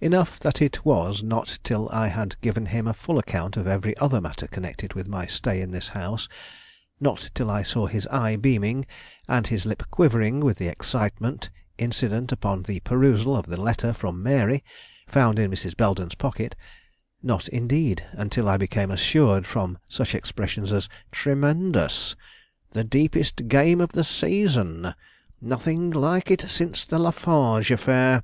Enough 0.00 0.38
that 0.40 0.62
it 0.62 0.82
was 0.86 1.22
not 1.22 1.58
till 1.62 1.90
I 1.92 2.08
had 2.08 2.40
given 2.40 2.64
him 2.64 2.86
a 2.88 2.94
full 2.94 3.18
account 3.18 3.58
of 3.58 3.66
every 3.66 3.94
other 3.98 4.18
matter 4.18 4.46
connected 4.46 4.94
with 4.94 5.06
my 5.06 5.26
stay 5.26 5.60
in 5.60 5.72
this 5.72 5.88
house; 5.88 6.26
not 7.00 7.28
till 7.34 7.50
I 7.50 7.62
saw 7.62 7.86
his 7.86 8.06
eye 8.06 8.36
beaming, 8.36 8.86
and 9.28 9.46
his 9.46 9.66
lip 9.66 9.82
quivering 9.90 10.40
with 10.40 10.56
the 10.56 10.68
excitement 10.68 11.50
incident 11.76 12.32
upon 12.32 12.62
the 12.62 12.80
perusal 12.80 13.36
of 13.36 13.44
the 13.44 13.60
letter 13.60 13.92
from 13.92 14.22
Mary, 14.22 14.64
found 15.06 15.38
in 15.38 15.50
Mrs. 15.50 15.76
Belden's 15.76 16.14
pocket; 16.14 16.56
not, 17.22 17.46
indeed, 17.48 18.06
until 18.12 18.48
I 18.48 18.56
became 18.56 18.90
assured 18.90 19.46
from 19.46 19.76
such 19.86 20.14
expressions 20.14 20.72
as 20.72 20.88
"Tremendous! 21.12 22.16
The 22.70 22.84
deepest 22.84 23.48
game 23.48 23.82
of 23.82 23.92
the 23.92 24.02
season! 24.02 24.94
Nothing 25.42 25.90
like 25.90 26.30
it 26.30 26.40
since 26.48 26.86
the 26.86 26.98
Lafarge 26.98 27.70
affair!" 27.70 28.22